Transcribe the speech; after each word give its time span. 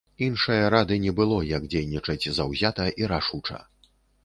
Іншае 0.27 0.61
рады 0.75 0.97
не 1.03 1.13
было 1.19 1.37
як 1.51 1.69
дзейнічаць 1.75 2.33
заўзята 2.41 2.91
і 3.05 3.13
рашуча. 3.15 3.63